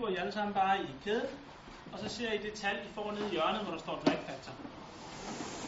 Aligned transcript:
hiver 0.00 0.16
I 0.16 0.20
alle 0.20 0.32
sammen 0.32 0.54
bare 0.54 0.82
i 0.82 0.86
kæden, 1.04 1.26
og 1.92 1.98
så 1.98 2.16
ser 2.16 2.32
I 2.32 2.38
det 2.38 2.52
tal, 2.54 2.76
I 2.76 2.94
får 2.94 3.12
nede 3.12 3.26
i 3.26 3.30
hjørnet, 3.30 3.60
hvor 3.62 3.72
der 3.72 3.78
står 3.78 4.02
drag 4.06 4.18
factor. 4.26 4.52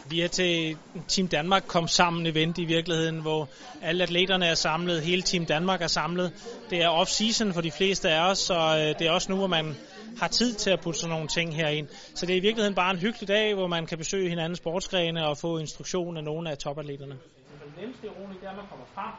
Vi 0.09 0.21
er 0.21 0.27
til 0.27 0.77
Team 1.07 1.27
Danmark 1.27 1.63
kom 1.67 1.87
sammen 1.87 2.25
event 2.25 2.57
i 2.57 2.65
virkeligheden, 2.65 3.21
hvor 3.21 3.49
alle 3.81 4.03
atleterne 4.03 4.45
er 4.45 4.53
samlet, 4.53 5.01
hele 5.01 5.21
Team 5.21 5.45
Danmark 5.45 5.81
er 5.81 5.87
samlet. 5.87 6.33
Det 6.69 6.83
er 6.83 6.89
off-season 6.89 7.53
for 7.53 7.61
de 7.61 7.71
fleste 7.71 8.09
af 8.09 8.29
os, 8.29 8.39
så 8.39 8.53
øh, 8.53 8.99
det 8.99 9.07
er 9.07 9.11
også 9.11 9.31
nu, 9.31 9.37
hvor 9.37 9.47
man 9.47 9.75
har 10.19 10.27
tid 10.27 10.53
til 10.53 10.69
at 10.69 10.79
putte 10.81 10.99
sådan 10.99 11.13
nogle 11.13 11.27
ting 11.27 11.55
her 11.55 11.67
ind. 11.67 11.87
Så 12.15 12.25
det 12.25 12.33
er 12.33 12.37
i 12.37 12.41
virkeligheden 12.41 12.75
bare 12.75 12.91
en 12.91 12.97
hyggelig 12.97 13.27
dag, 13.27 13.53
hvor 13.53 13.67
man 13.67 13.85
kan 13.85 13.97
besøge 13.97 14.29
hinandens 14.29 14.57
sportsgrene 14.57 15.27
og 15.27 15.37
få 15.37 15.57
instruktion 15.57 16.17
af 16.17 16.23
nogle 16.23 16.49
af 16.51 16.57
topatleterne. 16.57 17.17
Den 17.65 17.73
nemmeste 17.79 18.07
roning, 18.07 18.39
det 18.39 18.45
er, 18.47 18.51
at 18.51 18.57
man 18.57 18.65
kommer 18.69 18.85
frem, 18.95 19.13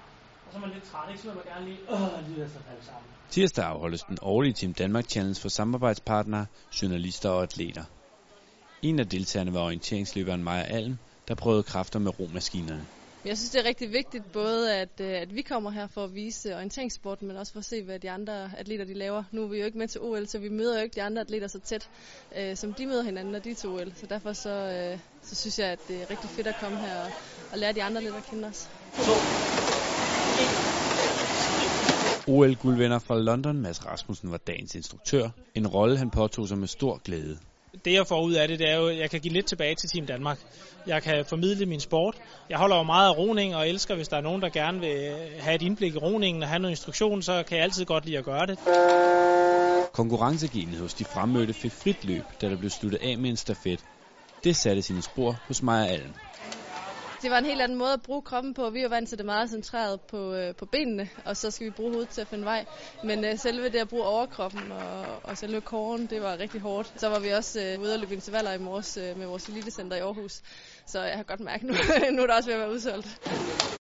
og 0.46 0.52
så 0.52 0.56
er 0.56 0.60
man 0.60 0.70
lidt 0.70 0.84
træt, 0.84 1.10
ikke? 1.10 1.22
så 1.22 1.28
vil 1.28 1.36
man 1.36 1.44
gerne 1.54 1.66
lige, 1.66 1.78
åh, 1.88 2.28
lige 2.28 2.48
så 2.48 2.58
falde 2.68 2.84
sammen. 2.84 3.08
Tirsdag 3.30 3.64
afholdes 3.64 4.02
den 4.02 4.18
årlige 4.22 4.52
Team 4.52 4.74
Danmark 4.74 5.06
Challenge 5.06 5.40
for 5.40 5.48
samarbejdspartnere, 5.48 6.46
journalister 6.82 7.28
og 7.28 7.42
atleter. 7.42 7.84
En 8.82 8.98
af 8.98 9.08
deltagerne 9.08 9.54
var 9.54 9.60
orienteringsløberen 9.60 10.44
Maja 10.44 10.62
Alm, 10.62 10.98
der 11.28 11.34
prøvede 11.34 11.62
kræfter 11.62 11.98
med 11.98 12.20
romaskinerne. 12.20 12.86
Jeg 13.24 13.38
synes, 13.38 13.50
det 13.50 13.60
er 13.60 13.64
rigtig 13.64 13.92
vigtigt 13.92 14.32
både, 14.32 14.74
at, 14.74 15.00
øh, 15.00 15.20
at 15.20 15.34
vi 15.34 15.42
kommer 15.42 15.70
her 15.70 15.86
for 15.86 16.04
at 16.04 16.14
vise 16.14 16.54
orienteringssporten, 16.54 17.28
men 17.28 17.36
også 17.36 17.52
for 17.52 17.58
at 17.58 17.64
se, 17.64 17.82
hvad 17.82 17.98
de 17.98 18.10
andre 18.10 18.50
atleter 18.58 18.84
de 18.84 18.94
laver. 18.94 19.24
Nu 19.32 19.42
er 19.42 19.46
vi 19.46 19.58
jo 19.58 19.64
ikke 19.64 19.78
med 19.78 19.88
til 19.88 20.00
OL, 20.00 20.26
så 20.26 20.38
vi 20.38 20.48
møder 20.48 20.76
jo 20.76 20.82
ikke 20.82 20.94
de 20.94 21.02
andre 21.02 21.20
atleter 21.20 21.48
så 21.48 21.58
tæt, 21.58 21.88
øh, 22.36 22.56
som 22.56 22.74
de 22.74 22.86
møder 22.86 23.02
hinanden, 23.02 23.32
når 23.32 23.38
de 23.38 23.50
er 23.50 23.54
til 23.54 23.68
OL. 23.68 23.92
Så 23.96 24.06
derfor 24.06 24.32
så, 24.32 24.50
øh, 24.50 24.98
så 25.22 25.34
synes 25.34 25.58
jeg, 25.58 25.68
at 25.68 25.78
det 25.88 26.02
er 26.02 26.10
rigtig 26.10 26.30
fedt 26.30 26.46
at 26.46 26.54
komme 26.60 26.78
her 26.78 27.00
og, 27.00 27.10
og 27.52 27.58
lære 27.58 27.72
de 27.72 27.82
andre 27.82 28.02
lidt 28.02 28.14
at 28.14 28.24
kende 28.30 28.48
os. 28.48 28.68
OL-guldvinder 32.26 32.98
fra 32.98 33.18
London, 33.18 33.60
Mads 33.60 33.86
Rasmussen, 33.86 34.30
var 34.30 34.36
dagens 34.36 34.74
instruktør. 34.74 35.28
En 35.54 35.66
rolle, 35.66 35.98
han 35.98 36.10
påtog 36.10 36.48
sig 36.48 36.58
med 36.58 36.68
stor 36.68 37.00
glæde. 37.04 37.38
Det 37.84 37.92
jeg 37.92 38.06
får 38.06 38.22
ud 38.24 38.32
af 38.32 38.48
det, 38.48 38.58
det 38.58 38.70
er 38.70 38.76
jo, 38.76 38.86
at 38.88 38.98
jeg 38.98 39.10
kan 39.10 39.20
give 39.20 39.32
lidt 39.32 39.46
tilbage 39.46 39.74
til 39.74 39.88
Team 39.88 40.06
Danmark. 40.06 40.38
Jeg 40.86 41.02
kan 41.02 41.24
formidle 41.24 41.66
min 41.66 41.80
sport. 41.80 42.16
Jeg 42.50 42.58
holder 42.58 42.76
jo 42.76 42.82
meget 42.82 43.08
af 43.08 43.18
roning 43.18 43.56
og 43.56 43.68
elsker, 43.68 43.94
hvis 43.94 44.08
der 44.08 44.16
er 44.16 44.20
nogen, 44.20 44.42
der 44.42 44.48
gerne 44.48 44.80
vil 44.80 45.16
have 45.38 45.54
et 45.54 45.62
indblik 45.62 45.94
i 45.94 45.98
roningen 45.98 46.42
og 46.42 46.48
have 46.48 46.58
noget 46.58 46.72
instruktion, 46.72 47.22
så 47.22 47.42
kan 47.48 47.56
jeg 47.56 47.64
altid 47.64 47.84
godt 47.84 48.04
lide 48.04 48.18
at 48.18 48.24
gøre 48.24 48.46
det. 48.46 48.58
Konkurrencegenet 49.92 50.80
hos 50.80 50.94
de 50.94 51.04
fremmødte 51.04 51.52
fik 51.52 51.72
frit 51.72 52.04
løb, 52.04 52.24
da 52.40 52.48
der 52.48 52.56
blev 52.56 52.70
sluttet 52.70 52.98
af 53.02 53.18
med 53.18 53.30
en 53.30 53.36
stafet. 53.36 53.84
Det 54.44 54.56
satte 54.56 54.82
sine 54.82 55.02
spor 55.02 55.32
hos 55.46 55.62
Maja 55.62 55.86
Allen. 55.86 56.14
Det 57.24 57.30
var 57.30 57.38
en 57.38 57.44
helt 57.44 57.62
anden 57.62 57.78
måde 57.78 57.92
at 57.92 58.02
bruge 58.02 58.22
kroppen 58.22 58.54
på. 58.54 58.70
Vi 58.70 58.80
er 58.80 58.88
vant 58.88 59.08
til 59.08 59.18
det 59.18 59.26
meget 59.26 59.50
centreret 59.50 60.00
på, 60.00 60.34
øh, 60.34 60.54
på 60.54 60.66
benene, 60.66 61.08
og 61.24 61.36
så 61.36 61.50
skal 61.50 61.66
vi 61.66 61.70
bruge 61.70 61.90
hovedet 61.90 62.08
til 62.08 62.20
at 62.20 62.28
finde 62.28 62.44
vej. 62.44 62.64
Men 63.04 63.24
øh, 63.24 63.38
selve 63.38 63.64
det 63.68 63.78
at 63.78 63.88
bruge 63.88 64.04
overkroppen 64.04 64.72
og, 64.72 65.04
og 65.22 65.38
selve 65.38 65.60
kåren, 65.60 66.06
det 66.06 66.22
var 66.22 66.38
rigtig 66.38 66.60
hårdt. 66.60 66.92
Så 66.96 67.08
var 67.08 67.18
vi 67.18 67.28
også 67.28 67.60
øh, 67.60 67.80
ude 67.80 67.92
og 67.94 67.98
løbe 67.98 68.14
intervaller 68.14 68.52
i 68.52 68.58
morges 68.58 68.96
øh, 68.96 69.18
med 69.18 69.26
vores 69.26 69.48
elitecenter 69.48 69.96
i 69.96 70.00
Aarhus. 70.00 70.42
Så 70.86 71.02
jeg 71.02 71.16
har 71.16 71.22
godt 71.22 71.40
mærket 71.40 71.66
nu, 71.68 71.74
nu 72.12 72.22
er 72.22 72.26
der 72.26 72.34
også 72.34 72.48
ved 72.48 72.54
at 72.54 72.60
være 72.60 72.70
udsolgt. 72.70 73.20